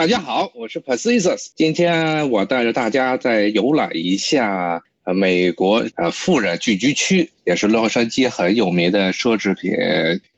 [0.00, 1.48] 大家好，我是 Pacius。
[1.54, 9.70] 今天我带着大家再游览一下呃美国呃富人聚居区，也是洛杉矶很有名的奢侈品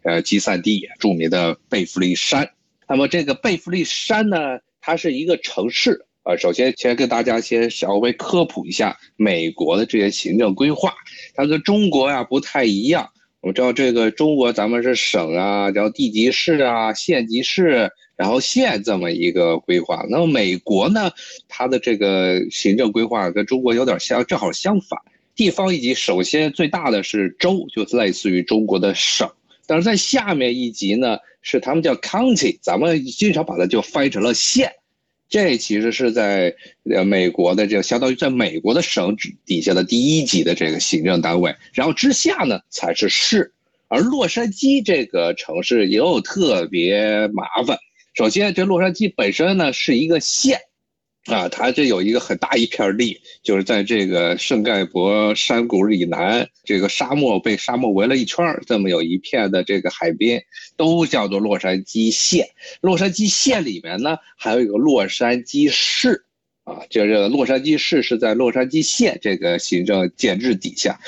[0.02, 2.50] 呃集散地，著名的贝弗利山。
[2.88, 6.36] 那么这个贝弗利山呢，它是一个城市啊。
[6.36, 10.92] 首先先跟大家先稍微科普一下美国的这些行政规划，
[11.36, 13.08] 它跟中国呀不太一样。
[13.42, 17.92] 我们知道这个中国咱们是省啊，然后地级市啊，县级市。
[18.22, 21.10] 然后县这么一个规划，那么美国呢，
[21.48, 24.96] 它的这个行政规划跟中国有点相，正好相反。
[25.34, 29.28] 地方一级首先最大的是州，就类似于中国的省，
[29.66, 34.70] 但是在下面一级呢是他们叫 county，咱们经常把它就翻译成了县。
[35.28, 36.54] 这其实是在
[36.94, 43.52] 呃美国的这个相当于在美国的省底下的第一级的这个行政单位，然后之下呢才是市。
[43.88, 47.76] 而洛杉矶这个城市也有特别麻烦。
[48.14, 50.60] 首先，这洛杉矶本身呢是一个县，
[51.24, 60.44] 啊，它这有一个很大一片地，就是在这个圣盖博山谷以南，这个沙漠被沙漠围了一圈这么有一片的这个海边，
[60.76, 62.46] 都叫做洛杉矶县。
[62.82, 66.26] 洛杉矶县里面呢，还有一个洛杉矶市，
[66.64, 71.00] 啊，就是洛杉矶市是在洛杉矶县这个行政建制底下，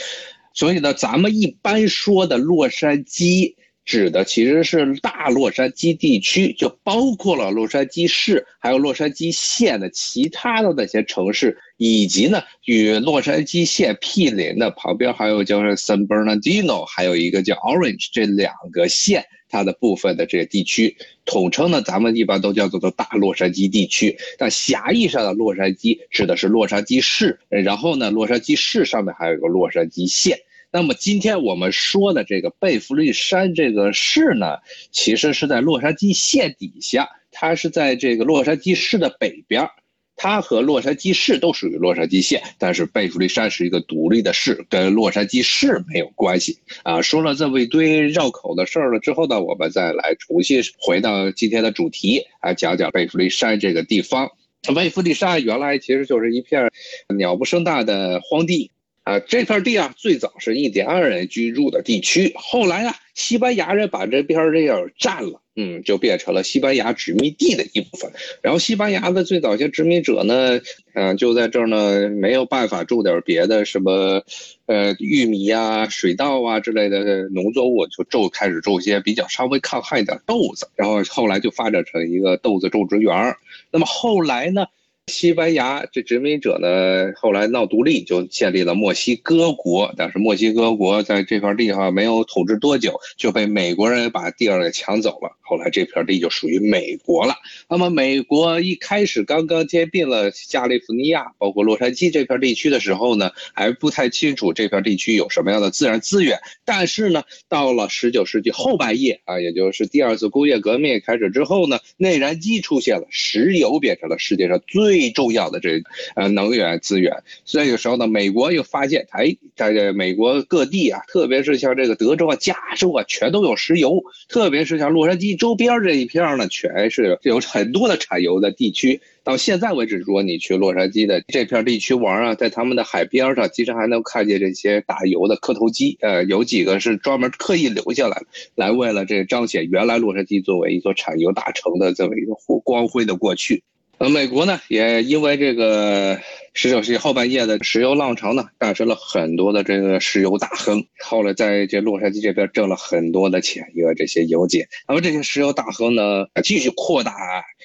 [0.55, 3.57] 所以呢，咱们一般说的洛杉矶。
[3.85, 20.97] 指的其实是大洛杉矶地区，就包括了洛杉矶市，还有洛杉矶县的其他的那些城市，以及呢与洛杉矶县毗邻的旁边还有叫 San Bernardino，还有一个叫 Orange 这两个县，它的部分的这个地区，
[21.27, 24.17] 统称呢咱们一般都叫做做大洛杉矶地区。
[24.39, 30.39] 但狭义上的洛杉矶指的是洛杉矶市，然后呢洛杉矶市上面还有一个洛杉矶县。
[30.75, 34.57] 那么今天我们说的这个贝弗利山这个市呢，
[34.91, 39.71] 其实是在洛杉矶县底下，它是在这个洛杉矶市的北边
[40.17, 47.01] 它和洛杉矶市都属于洛杉矶县，但是贝弗利山是一个独立的市，跟洛杉矶市没有关系啊。
[47.01, 54.29] 说了这么一堆绕口的事儿了之后呢，我们再来重新回到今天的主题，来讲讲贝弗利山这个地方。
[54.75, 56.69] 贝弗利山原来其实就是一片
[57.17, 58.73] 鸟不生蛋的荒地。
[59.05, 68.11] 啊，这片地啊，最早是印第安人居住的地区，后来啊，西班牙人把这边地儿占了，嗯，就变成了西班牙殖民地的一部分。
[68.41, 70.59] 然后西班牙的最早些殖民者呢，
[70.95, 74.25] 嗯，就在这儿呢，没有办法种点别的什么，
[74.65, 80.67] 呃，玉米呀、水稻啊之类的农作物，就种开始种一些比较稍微抗旱一点豆子。
[80.77, 83.37] 然后后来就发展成一个豆子种植园。
[83.71, 84.65] 那么后来呢？
[85.07, 89.93] 西班牙这殖民者呢，后来闹独立，就建立了墨西哥国。
[89.99, 95.37] 但是墨西哥国在这块地方没有统治多久，就被美国人把地儿给抢走了。
[95.43, 97.35] 后来这片地就属于美国了。
[97.69, 106.39] 那么美国一开始刚刚兼并了加利福尼亚，包括洛杉矶这片地区的时候呢，还不太清楚这片地区有什么样的自然资源。
[106.65, 115.83] 但是呢，到了十九世纪后半叶啊，也就是第二次工业革命开始之后呢，内燃机出现了，石油变成了世界上最最重要的这
[116.15, 117.13] 呃能源资源，
[117.45, 129.01] 所以有时候呢，美国又发现，哎，在这美国各地啊，特别是像这个德州啊、加州啊，全都有石油，特别是像洛杉矶周边这一片呢，全是有很多的产油的地区。
[129.25, 138.23] 到现在为止，如果你去洛杉矶的这片地区玩啊，在他们的海边上，其实还能看见这些打油的磕头机，呃，有几个是专门刻意留下来，
[138.55, 143.65] 来为了这彰显原来洛杉矶作为一座产油大城的这么一个光辉的过去。
[143.99, 146.19] 呃，美国呢，也因为这个
[146.53, 154.65] 十九世纪后半叶的石油浪潮呢，诞生了很多的这个石油大亨，后来在这洛杉矶这边挣了很多的钱，因为这些油井。
[154.89, 157.13] 那么这些石油大亨呢，继续扩大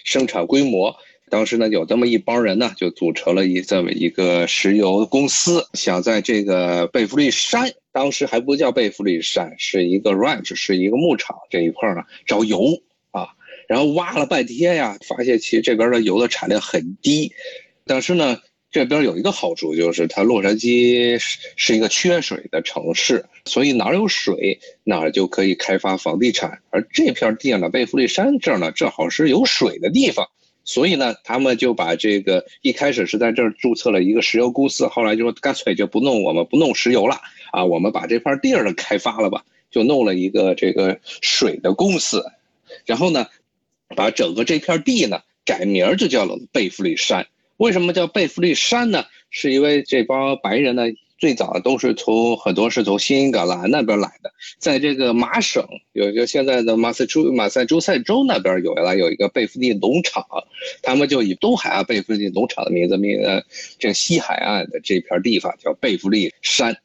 [0.06, 0.96] 生产规模。
[1.32, 12.82] 当时呢，有这么一帮人呢，就组成了一这么一个石油公司，想在这个贝弗利山，当时还不叫贝弗利山，是一个 ranch，是一个牧场这一块呢，找油。
[13.70, 17.32] 然后挖了半天呀，发现其实这边的油的产量很低，
[17.86, 18.40] 但是呢，
[18.72, 30.28] 这边有一个好处就是它洛杉矶是是一个缺水的城市，所以哪有水哪就可以开发房地产，而这片地呢，贝弗利山这儿呢正好是有水的地方，
[30.66, 37.22] 所以呢，他们就把这个一开始是在这儿注册了一个石油公司，后来就说干脆就不弄我们不弄石油了
[37.52, 42.26] 啊，我们把这块地儿开发了吧，就弄了一个这个水的公司，
[42.88, 43.28] 然后呢。
[43.96, 47.28] 把整个这片地呢改名就叫了贝弗利山。
[47.58, 49.06] 为什么叫贝弗利山呢？
[49.30, 50.84] 是因为这帮白人呢
[51.20, 60.26] 最早都是从很多是从新英格兰那边来的，在这个麻省有一个现在的马赛诸马赛诸塞州那边有来有一个贝弗利农场，
[60.82, 63.44] 他们就以东海岸贝弗利农场的名字命呃
[63.78, 66.78] 这个西海岸的这片地方叫贝弗利山。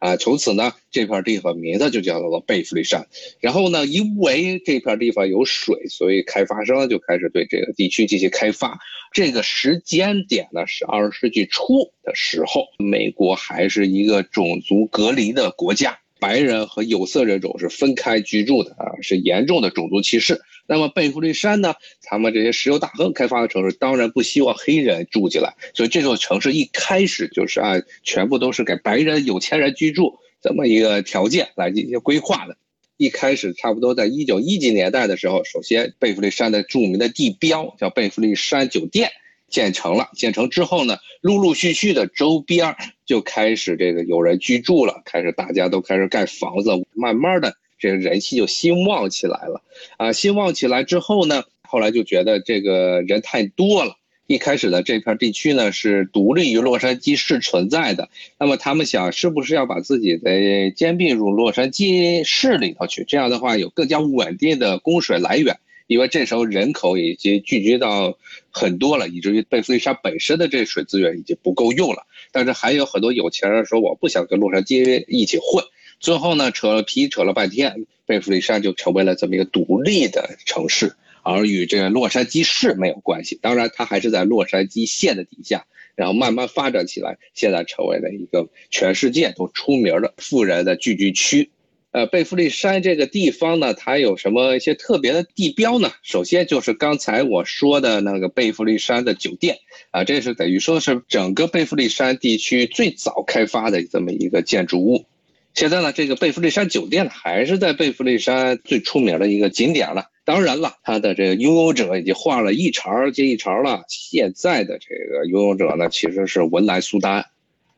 [0.00, 3.06] 啊，从此呢，这片地方名字就叫做贝弗利山。
[3.38, 8.80] 然后呢，因为这片地方有水，所以开发商就开始对这个地区进行开发。
[9.12, 15.98] 这个时间点呢，是二十世纪初的时候，美国还是一个种族隔离的国家。
[16.20, 20.40] 白人和有色人种是分开居住的啊，是严重的种族歧视。
[20.66, 21.74] 那么贝弗利山呢？
[22.02, 32.56] 他们这些石油大亨开发的城市，当然不希望黑人住进来，所以这座城市一开始就是按全部都是给白人有钱人居住这么一个条件来进行规划的。
[32.98, 39.10] 一开始差不多在一九一几年代的时候，首先贝弗利山的著名的地标叫贝弗利山酒店。
[39.50, 49.62] 建成了，建成之后呢，陆陆续续的周边就开始这个有人居住了，开始大家都开始盖房子，慢慢的这个人气就兴旺起来了，
[49.98, 58.08] 啊，兴旺起来之后呢，后来就觉得这个人太多了，一开始的这片地区呢是独立于洛杉矶市存在的，
[58.38, 65.58] 那么他们想是不是要把自己的兼并入洛杉矶市里头去，这样的话有更加稳定的供水来源。
[65.90, 68.16] 因为这时候人口已经聚集到
[68.52, 72.06] 很多了，以至于贝弗利山本身的这水资源已经不够用了。
[72.30, 75.64] 但是还有很多有钱人说我不想跟洛杉矶一起混。
[75.98, 80.94] 最后呢，扯了皮扯了半天，贝弗利山就成为了这么一个独立的城市，
[81.24, 83.36] 而与这个洛杉矶市没有关系。
[83.42, 85.66] 当然，它还是在洛杉矶县的底下，
[85.96, 91.50] 然后慢慢发展起来，现在成为了一个全世界都出名的富人的聚居区。
[91.92, 95.90] 呃，贝弗利山这个地方呢，它有什么一些特别的地标呢？
[96.02, 99.58] 首先就是刚才我说的那个贝弗利山的酒店
[99.90, 105.04] 啊，这是等于说是整个贝弗利山地区最早开发的这么一个建筑物。
[105.52, 110.10] 现在呢，这个贝弗利山酒店还是在贝弗利山最出名的一个景点了。
[110.24, 113.82] 当然了，它的这个拥有者已经换了一茬接一茬了。
[113.88, 117.26] 现在的这个拥有者呢，其实是文莱苏丹。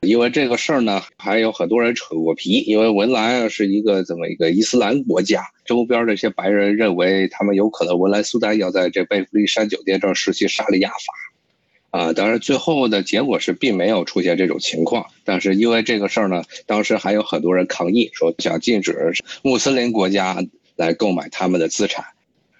[0.02, 2.58] 因为这个事儿呢，还有很多人扯过皮。
[2.66, 15.06] 因为文莱啊是一个这么一个伊斯兰国家，周边这些白人认为他们有可能文莱苏丹要在这贝弗利山酒店这儿实行沙利亚法，啊，当然最后的结果是并没有出现这种情况。
[15.24, 19.12] 但是因为这个事儿呢，当时还有很多人抗议，说想禁止
[19.42, 20.44] 穆斯林国家
[20.74, 22.04] 来购买他们的资产。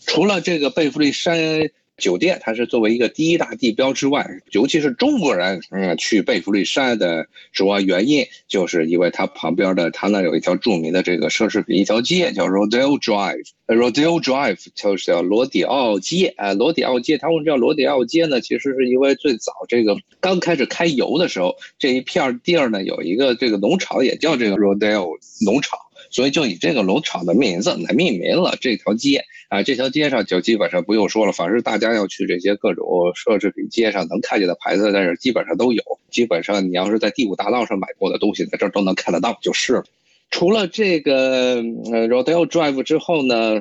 [0.06, 1.69] 除了这个贝弗利山。
[2.02, 13.46] 酒店，它是作为一个第一大地标之外，尤其是中国人，嗯，去贝弗利山的主要原因，就是因为它旁边的，它那有一条著名的这个奢侈品一条街，叫 Rodeo Drive。
[13.69, 18.40] Rodeo Drive 就是叫罗迪奥街啊，罗迪奥街，它为什么叫罗迪奥街呢？
[18.40, 25.16] 其实是因为最早这个刚开始开油的时候，这一片地儿呢有一个这个农场，也叫这个 Rodeo
[25.46, 25.78] 农场。
[26.10, 35.82] 所以就以这个农场的名字来命名了这条街啊，这条街上就基本上不用说了，反正大家要去这些各种奢侈品街上能看见的牌子，在这基本上都有。
[36.10, 39.84] 基本上你要是在第五大道上买过的东西，在这儿都能看得到，就是了。
[40.31, 43.60] 除了这个呃 Rodeo Drive 之后呢，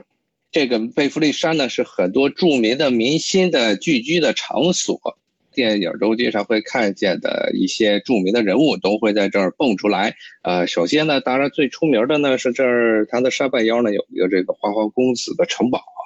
[0.50, 5.18] 这个贝弗利山呢是很多著名的明星的聚居的场所。
[5.54, 10.16] 电影中经常会看见的一些著名的人物都会在这儿蹦出来。
[10.44, 16.04] 呃，首先呢，当然最出名的呢是这儿它的山半腰呢有一个这个花花公子的城堡啊，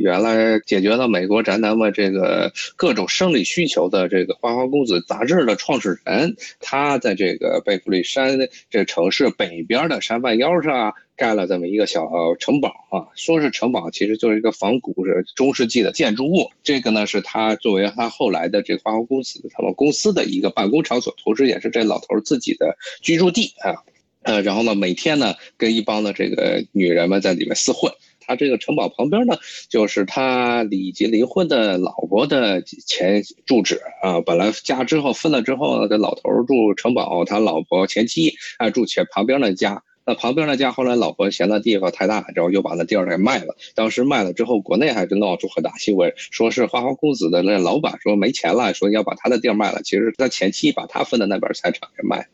[0.00, 8.38] 原来解决了美国宅男们这个各种生理需求的这个花花公子杂志的创始人，他在这个贝弗利山
[8.70, 10.94] 这城市北边的山半腰上。
[11.16, 16.50] 盖了这么一个小城堡啊，说是城堡，其实就是一个仿古是中世纪的建筑物。
[16.62, 23.84] 这个呢，是他作为他后来的这个花花公子他们公司的一个办公场所，同时也是这老头自己的居住地啊。
[24.22, 27.92] 呃，然后呢，每天呢，跟一帮的这个女人们在里面厮混。
[28.26, 29.36] 他这个城堡旁边呢，
[29.68, 34.22] 就是他已经离婚的老婆的前住址啊。
[34.22, 39.82] 本来家之后分了之后呢，这老头住城堡，他老婆前妻啊住前旁边的家。
[40.06, 43.56] 那旁边那家后来老婆嫌那地方太大，然后又把那地儿给卖了。
[43.74, 49.82] 当时卖了之后，国内还是闹出很大新闻，说是花花公子的那老板说没钱了，说要把他的地儿卖了。
[49.82, 52.26] 其实他前妻把他分的那边财产给卖了。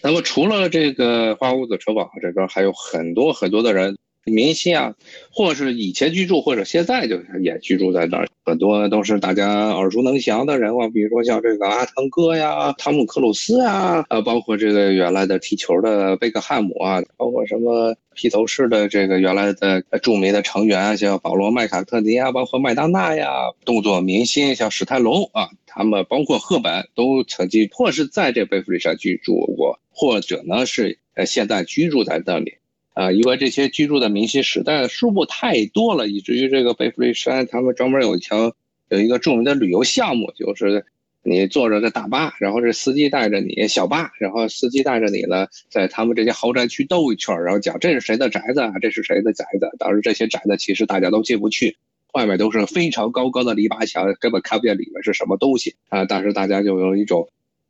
[0.00, 3.98] 那么除了这个花花公子城堡这边，还有很多很多的人。
[4.24, 4.94] 明星啊，
[5.30, 23.30] 或是以前居住，或者现在就也居住在那儿，很多都是大家耳熟能详的人物，比如说像这个阿汤哥呀、汤姆克鲁斯啊，呃，包括这个原来的踢球的贝克汉姆啊，包括什么披头士的这个原来的著名的成员，像保罗麦卡特尼啊，包括麦当娜呀，
[23.64, 29.78] 动作明星像史泰龙啊，他们包括赫本都曾经或是在这贝弗利山居住过。
[29.90, 32.54] 或者呢是呃现在居住在那里。
[32.98, 38.52] 啊，因为这些居住的明星实在数目太多了，以至于这个贝弗利山他们专门有一条
[38.88, 40.84] 有一个著名的旅游项目，就是
[41.22, 49.70] 你坐着这大巴，然后这司机带着你小巴，然后司机带着你呢，在他们这些豪宅区兜一圈，然后讲这是谁的宅子啊，这是谁的宅子。
[49.78, 51.76] 当时这些宅子其实大家都进不去，
[52.14, 56.04] 外面都是非常高高的篱笆墙，根本看不见里面是什么东西啊。
[56.04, 57.28] 但是大家就有一种。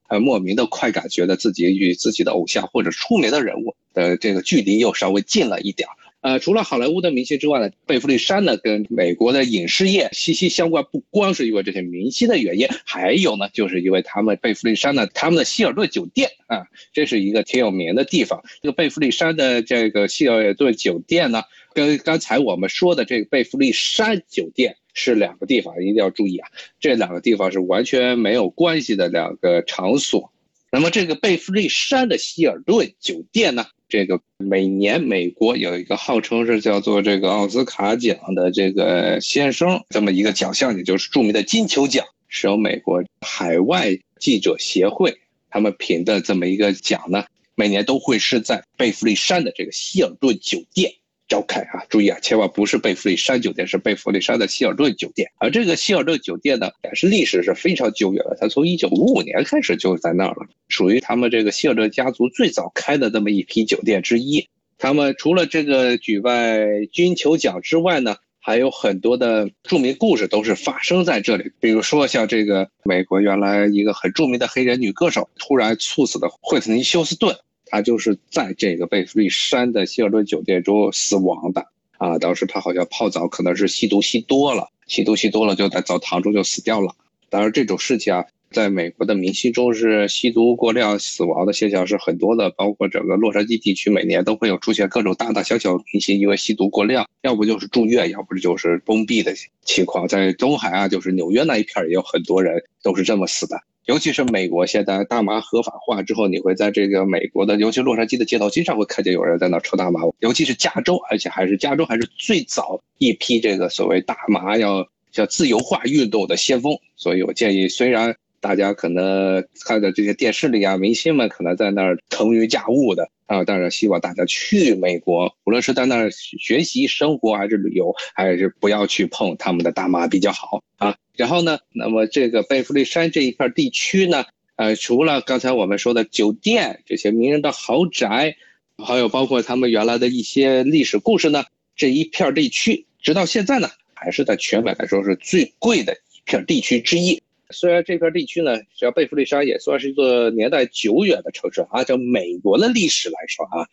[0.09, 5.93] 呃，莫名的快感，觉得自己与自己的偶像或者出名的人物的这个距离又稍微近了一点儿。
[6.21, 18.43] 呃，除了好莱坞的明星之外呢，贝弗利山呢跟美国的影视业息息相关，不光是因为这些明星的原因，还有呢，就是因为他们贝弗利山呢，他们的希尔顿酒店啊，这是一个挺有名的地方。
[18.63, 24.78] 这个贝弗利山的这个希尔顿酒店呢，跟刚才我们说的这个贝弗利山酒店。
[24.95, 26.49] 是两个地方，一定要注意啊！
[26.81, 30.33] 这两个地方是完全没有关系的两个场所。
[30.71, 33.67] 那么这个贝弗利山的希尔顿酒店呢？
[33.89, 45.17] 这个每年美国有一个号称是叫做这个奥斯卡奖的这个先生这么一个奖项，也就是著名的金球奖，是由美国海外记者协会
[45.49, 50.93] 他们评的这么一个奖呢，每年都会是在贝弗利山的这个希尔顿酒店。
[51.29, 51.85] 召开啊！
[51.91, 55.31] 注意啊，千万不是贝弗利山酒店，是贝弗利山的希尔顿酒店。
[55.37, 64.49] 而这个希尔顿酒店呢，也是历史是非常久远的，它从一九五五年开始就在那儿了，属于他们这个希尔顿家族最早开的这么一批酒店之一。
[64.79, 71.53] 他们除了这个举办金球奖之外呢，还有很多的著名故事都是发生在这里。
[71.61, 77.37] 比如说像这个美国原来一个很著名的黑人女歌手突然猝死的惠特尼休斯顿。
[77.71, 81.67] 他就是在这个贝弗利山的希尔顿酒店中死亡的
[81.99, 82.19] 啊！
[82.19, 86.95] 当时他好像泡澡，可能是吸毒吸多了，吸毒吸多了就在澡堂中就死掉了。
[87.29, 100.09] 当然这种事情啊，在美国的明星中是吸毒过量死亡的现象是很多的，包括整个洛杉矶地区每年都会有出现各种大大小小明星因为吸毒过量，要不就是住院，要不就是崩毙的情况。
[100.09, 103.61] 在东海岸，就是纽约那一片也有很多人都是这么死的。
[103.89, 110.03] 尤其是美国现在大麻合法化之后，你会在这个美国的，尤其洛杉矶的街头经常会看见有人在那抽大麻。
[110.19, 116.77] 尤其是加州，而且还是加州还是最早一批这个所谓大麻要叫自由化运动的先锋。
[116.97, 130.97] 所以我建议，虽然大家可能看的这些电视里啊，明星们可能在那儿腾云驾雾的啊，当然希望大家去美国，无论是在那儿学习、生活还是旅游，还是不要去碰他们的大麻比较好啊。
[131.17, 134.25] 然后呢，那么这个贝弗利山这一片地区呢，
[134.57, 138.37] 呃，除了刚才我们说的酒店、这些名人的豪宅，
[138.77, 147.21] 还有包括他们原来的一些历史故事呢，这一片地区，直到现在呢，还是在全美来说是最贵的一片地区之一。
[147.51, 153.67] 虽然这片地区呢，叫贝弗利山也算是一座年代久远的城市啊，叫美国的历史来说 啊，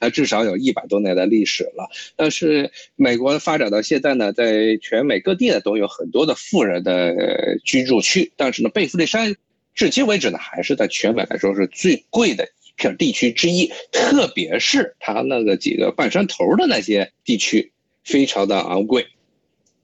[0.00, 1.88] 它至少有一百多年的历史了。
[2.16, 7.14] 但是美国发展到现在呢，在全美各地呢都有很多的富人的
[7.64, 9.36] 居住区，但是呢，贝弗利山
[9.76, 17.70] 至今为止呢，还是在全美来说是最贵的一片地区之一，特别是它那个几个半山头的那些地区，
[18.02, 19.06] 非常的昂贵。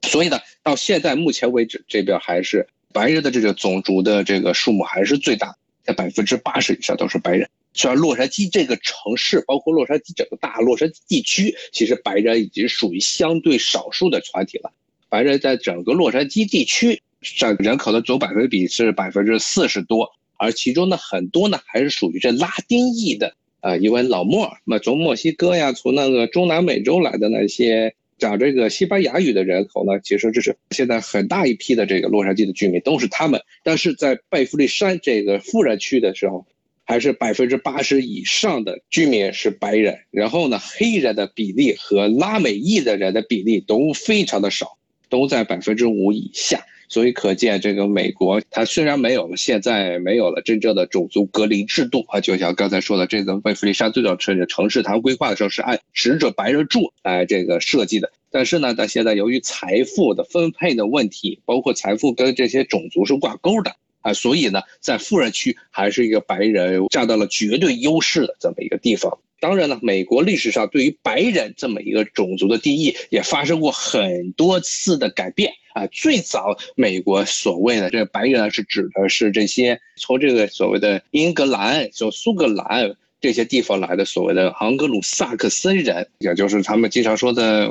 [0.03, 2.67] 所以呢，到现在目前为止，这边还是。
[2.93, 5.55] 白人的这个种族的这个数目还是最大，
[5.85, 7.49] 在百分之八十以上都是白人。
[7.73, 14.73] 虽然洛杉矶这个城市，包括洛杉矶整个大洛杉矶地区，其实白人已经属于相对少数的团体了。
[15.09, 27.95] 白人在整个洛杉矶地区占人口的总百分比是百分之四十多，而其中呢很多呢还是属于这拉丁裔的，呃，因为老墨，那从墨西哥呀，从那个中南美洲来的那些。
[28.21, 36.47] 讲这个西班牙语的人口呢，其实这是现在很大一批的这个洛杉矶的居民都是他们，但是在贝弗利山这个富人区的时候，
[36.85, 44.77] 还是百分之八十以上的居民是白人，然后呢，黑人的比例和拉美裔的人的比例都非常的少，
[45.09, 46.65] 都在百分之五以下。
[46.91, 58.11] 所以可见，这个美国它虽然没有了现在没有了真正的种族隔离制度啊，就像刚才说的，这个贝弗利山最早城城市它规划的时候是按使者白人住来这个设计的。
[58.33, 69.19] 但是呢，它现在由于财富的分配的问题，包括财富跟这些种族是挂钩的啊，所以呢，在富人区还是一个白人占到了绝对优势的这么一个地方。
[69.41, 75.53] 当然了，美国历史上对于白人这么一个种族的定义也发生过很多次的改变。
[75.73, 87.71] 啊，最早美国所谓的这个白人是指的是这些从这个所谓的英格兰、就苏格兰这些地方来的所谓的昂格鲁萨克森人，也就是他们经常说的，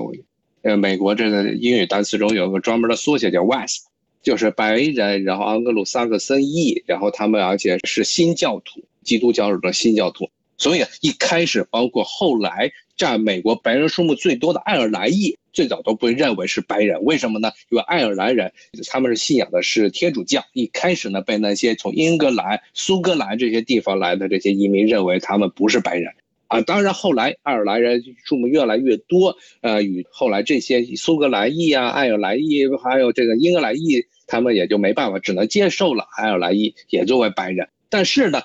[0.62, 3.89] 呃，美国这个英语单词中有个专门的缩写叫 West，
[4.22, 10.30] 就是白人，然后昂格鲁萨克森裔，然后他们而且是新教徒基督教的新教徒。
[10.58, 17.02] 所以一开始，包括后来占美国白人数目最多的爱尔兰裔，最早都被认为是白人。
[17.06, 17.50] 为什么呢？
[17.70, 18.52] 因为爱尔兰人
[18.90, 20.44] 他们是信仰的是天主教。
[20.52, 26.14] 一开始呢，被那些从英格兰、苏格兰这些地方来的这些移民认为他们不是白人。
[26.50, 37.70] 啊，当然后来爱尔兰人数目越来越多，呃，与后来这些苏格兰裔啊、爱尔兰裔还有这个英格兰裔，他们也就没办法，只能接受了爱尔兰裔也作为白人。
[37.90, 38.42] 但是呢。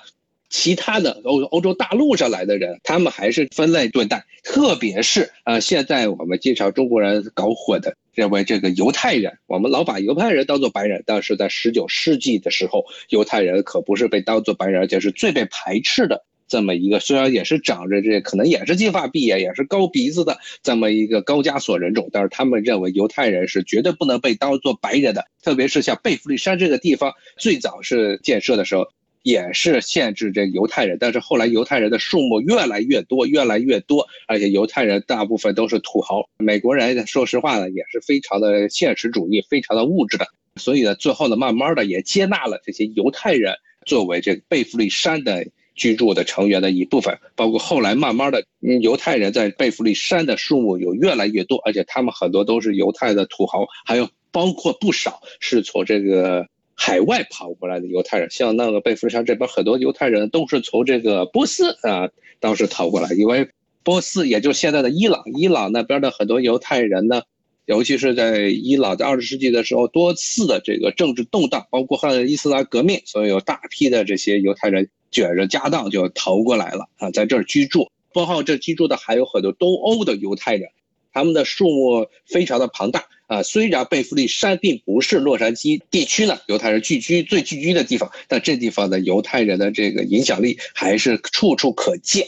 [0.47, 16.23] 其他的欧欧洲大陆上来的人，他们还是分类对待，特别是呃，现在我们经常中国人搞混的，认为这个犹太人，我们老把犹太人当做白人，但是在十九世纪的时候，犹太人可不是被当做白人，而且是最被排斥的
[16.55, 28.87] 这么一个，虽然也是长着这可能也是金发碧眼，也是高鼻子的这么一个高加索人种，但是他们认为犹太人是绝对不能被当做白人的，特别是像贝弗利山这个地方，最早是建设的时候。
[29.25, 36.29] 也是限制这犹太人，但是后来犹太人的数目越来越多，越来越多，而且犹太人大部分都是土豪。
[36.37, 43.55] 美国人说实话呢，也是非常的现实主义，非常的物质的，所以呢，最后呢，慢慢的也接纳了这些犹太人
[43.87, 47.17] 作为这个贝弗利山的居住的成员的一部分。
[47.35, 48.43] 包括后来慢慢的，
[48.81, 56.47] 犹太人在贝弗利山的数目有越来越多，而且他们很多都是犹太的土豪，还有包括不少是从这个。
[56.77, 62.09] 海外跑过来的犹太人，像那个贝弗利山这边很多犹太人都是从这个波斯啊
[62.41, 63.49] 当时逃过来，因为
[63.81, 67.21] 波斯也就是现在的伊朗，伊朗那边的很多犹太人呢，
[67.65, 80.69] 尤其是在伊朗在二十世纪的时候多次的这个政治动荡，包括后来伊斯兰革命，所以有大批的这些犹太人卷着家当就逃过来了啊，在这儿居住，包括这居住的还有很多东欧的犹太人，
[81.11, 83.05] 他们的数目非常的庞大。
[83.27, 92.27] 啊，虽然贝弗利山并不是洛杉矶地区呢犹太人聚居最聚居的地方，但这地方的犹太人的这个影响力还是处处可见。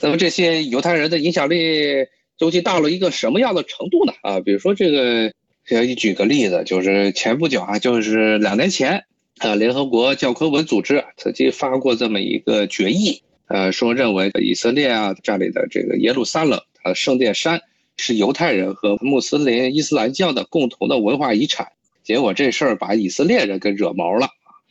[0.00, 2.06] 那么这些犹太人的影响力
[2.40, 4.14] 究竟到了一个什么样的程度呢？
[4.22, 5.30] 啊，比如说这个，
[5.66, 9.04] 给举个例子，就是前不久啊，就是两年前
[9.40, 17.60] 啊，联合国教科文组织曾经发过这么一个决议，呃，说认为以色列啊占领的这个耶路撒冷啊圣殿山。
[18.02, 21.68] 是犹太人和穆斯林伊斯兰教的共同的文化遗产，
[22.02, 24.26] 结果这事儿把以色列人给惹毛了！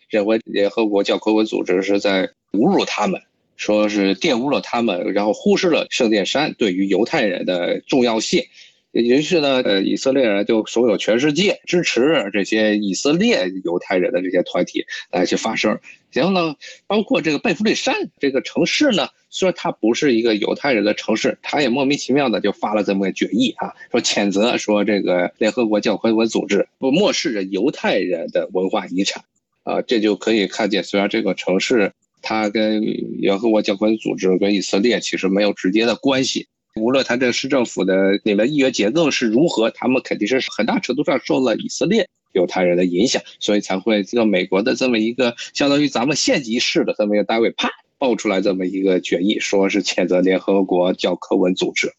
[0.10, 3.22] 认为联合国教科文组织是在侮辱他们，
[3.60, 8.44] 说是玷污了他们，然后忽视了圣殿山对于犹太人的重要性。
[8.92, 15.78] 于是呢，呃，以色列人就所有全世界支持这些以色列犹太人的这些团体来去发声。
[16.12, 16.56] 然后呢，
[16.88, 29.24] 包括这个贝弗利山这个城市呢，虽然它不是一个犹太人的城市，它也莫名其妙的就发了这么个决议啊，说谴责说这个联合国教科文组织不漠视着犹太人的文化遗产，
[29.64, 31.94] 啊，这就可以看见，虽然这个城市
[32.30, 32.80] 它跟
[33.18, 36.48] 联合国教科文组织跟以色列其实没有直接的关系。
[36.76, 51.92] 无论他这市政府的里面议员结构是如何，他们肯定是很大程度上受了以色列犹太人的影响，所以才会这个美国的这么一个相当于咱们县级市的这么一个单位，啪爆出来这么一个决议，说是谴责联合国教科文组织。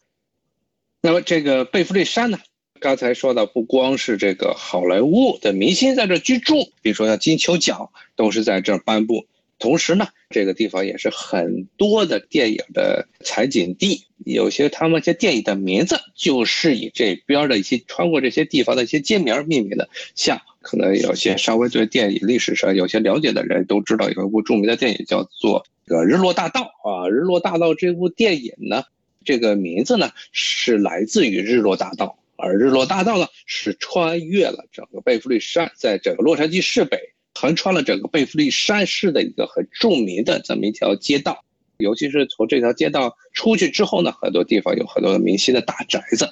[1.03, 2.39] 那么这个贝弗利山呢，
[2.79, 9.27] 刚才说的不光是这个好莱坞的明星在这居住，比如说像金球奖都是在这儿颁布。
[9.61, 19.89] 同时呢，这个地方也是很多的电影的采景地，有些他们一些电影的名字就是以这边的一些穿过这些地方的一些街名命名的。
[20.15, 28.85] 像可能有些稍微对电影历史上有些了解的人都知道，有一部著名的电影叫做《这个日落大道》啊，《日落大道》这部电影呢，
[29.27, 36.99] 这个名字呢是来自于日落大道，而日落大道呢是穿越了整个贝弗利山，在整个洛杉矶市北。
[37.35, 41.45] 横穿了整个贝弗利山市的一个很著名的这么一条街道，
[41.79, 46.29] 尤其是从这条街道出去之后呢，很多地方有很多的明星的大宅子。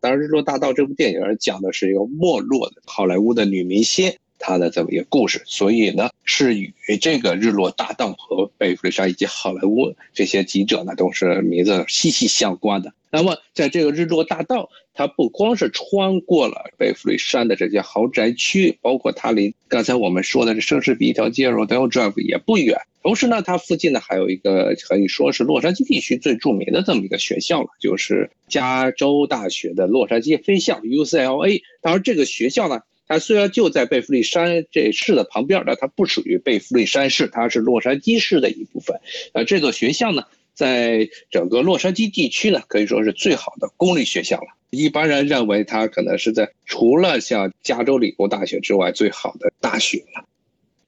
[0.00, 12.92] 当然，《日落大道》这部电影讲的是一个没落的好莱坞的女明星他的这么一个故事，所以呢，是与这个《日落大道》和贝弗利山以及好莱坞这些记者呢，都是名字息息相关的。
[13.10, 22.78] 那么，在这个日落大道，它不光是穿过了贝弗利山的这些豪宅区，包括它离刚才我们说的这奢侈品一条街 Rodeo Drive 也不远。
[23.02, 31.62] 同时呢，它附近呢还有一个可以说是洛杉矶地区最著名的这么一个学校了，就是加州大学的洛杉矶分校 UCLA。
[31.80, 39.00] 当然，这个学校呢，它虽然就在贝弗利山这市的旁边，但它不属于贝弗利山市，它是洛杉矶市的一部分。
[39.32, 40.22] 呃，这座学校呢。
[40.54, 44.48] 在整个洛杉矶地区呢，可以说是最好的公立学校了。
[44.70, 50.24] 一般人认为它可能是在除了像加州理工大学之外最好的大学了。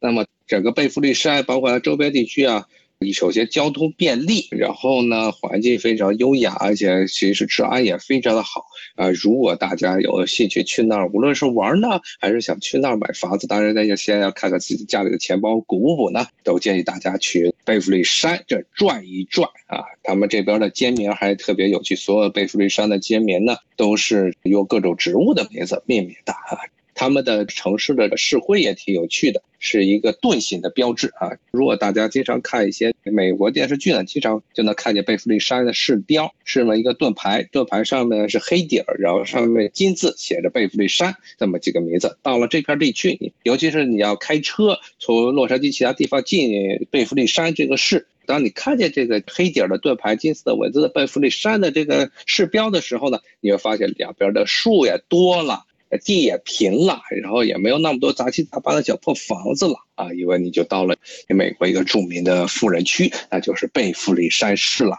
[0.01, 2.67] 那么整个贝弗利山，包括它周边地区啊，
[3.03, 9.09] 你首先交通便利，然后呢环境非常优雅，而且其实治安也非常的好啊。
[9.13, 19.83] 如果大家有兴趣去那儿，无论是玩呢，还是想去那儿买房子，当然大家先要看看自己家里的钱包鼓不鼓呢，都建议大家去贝弗利山这转一转啊。
[20.03, 26.61] 他们这边的街名还特别有趣，所有贝弗利山的街名呢都是用各种植物的名字命名的啊。
[27.01, 31.31] 他们的城市的市徽也挺有趣的，是一个盾形的标志啊。
[31.51, 42.19] 如果大家经常看一些美国电视剧呢，经常就能看见贝弗利山的市标是么一个盾牌，盾牌上面是黑底儿，然后上面金字写着贝弗利山这么几个名字。
[42.21, 55.65] 到了这片地区，尤其是你要开车从洛杉矶其他地方进贝弗利山这个市，当你看见这个黑底儿的盾牌、金色的文字的贝弗利山的这个市标的时候呢，你会发现两边的树也多了。
[55.99, 60.13] 地也平了，然后也没有那么多杂七杂八的小破房子了啊！
[60.13, 60.97] 因为你就到了
[61.29, 64.99] 美国一个著名的富人区，那就是贝弗利山市了。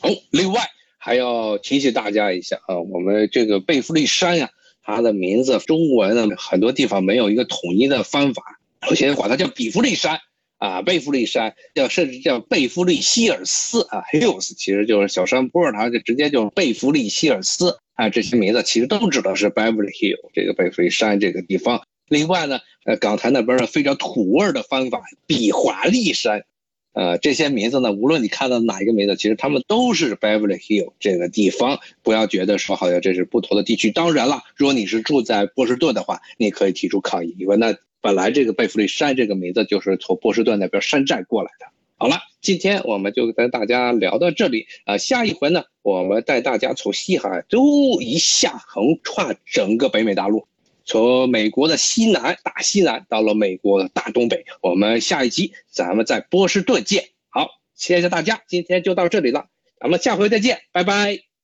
[0.00, 0.62] 哦，另外
[0.96, 4.50] 还要提醒大家一下啊，我们这个贝弗利山呀，
[4.82, 8.42] 它的名字中文呢很多地方没有一个统一的方法，
[8.88, 10.20] 有些人管它叫比弗利山
[10.58, 17.78] 啊，贝弗利山叫甚至叫贝弗利希尔斯啊，Hills 其实就是小山坡，它就直接就贝弗利希尔斯。
[17.96, 21.82] 啊，这些名字其实都知道是 Beverly Hill 这个贝弗利山这个地方。
[22.08, 26.44] 另外呢，呃，港台那边的非常土味的方法，比华利山，
[26.92, 31.80] 呃，这些名字呢，无论你看到哪一个名字，其实他们都是 Beverly Hill 这个地方。
[32.02, 33.90] 不要觉得说好像这是不同的地区。
[33.90, 41.66] 当然了，如果你是住在波士顿的话，你可以提出抗议，因为那本来这个贝弗利山这个名字就是从波士顿那边山寨过来的。
[41.98, 44.98] 好了，今天我们就跟大家聊到这里啊。
[44.98, 50.46] 下一回呢，我们带大家从西海岸都一下横跨整个北美大陆，
[50.84, 54.44] 从美国的西南大西南到了美国的大东北。
[54.60, 57.04] 我们下一集咱们在波士顿见。
[57.30, 59.46] 好，谢谢大家，今天就到这里了，
[59.80, 61.35] 咱们下回再见，拜拜。